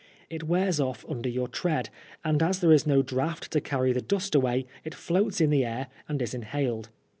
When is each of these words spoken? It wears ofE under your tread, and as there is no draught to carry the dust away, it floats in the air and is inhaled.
It 0.31 0.45
wears 0.45 0.79
ofE 0.79 1.07
under 1.11 1.29
your 1.29 1.47
tread, 1.47 1.91
and 2.25 2.41
as 2.41 2.59
there 2.59 2.71
is 2.71 2.87
no 2.87 3.03
draught 3.03 3.51
to 3.51 3.61
carry 3.61 3.93
the 3.93 4.01
dust 4.01 4.33
away, 4.33 4.65
it 4.83 4.95
floats 4.95 5.39
in 5.39 5.51
the 5.51 5.63
air 5.63 5.89
and 6.09 6.19
is 6.23 6.33
inhaled. 6.33 6.89